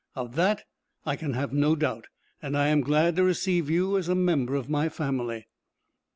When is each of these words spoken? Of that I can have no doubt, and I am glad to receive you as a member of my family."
Of 0.15 0.33
that 0.33 0.63
I 1.05 1.15
can 1.15 1.33
have 1.33 1.53
no 1.53 1.75
doubt, 1.75 2.07
and 2.41 2.57
I 2.57 2.69
am 2.69 2.81
glad 2.81 3.15
to 3.17 3.23
receive 3.23 3.69
you 3.69 3.99
as 3.99 4.09
a 4.09 4.15
member 4.15 4.55
of 4.55 4.67
my 4.67 4.89
family." 4.89 5.45